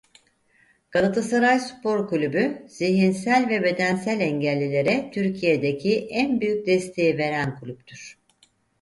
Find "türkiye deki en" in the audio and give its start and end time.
5.13-6.41